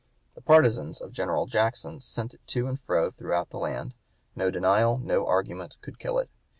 [0.33, 1.21] The partisans of (p.
[1.21, 3.93] 182) General Jackson sent it to and fro throughout the land.
[4.35, 6.31] No denial, no argument, could kill it.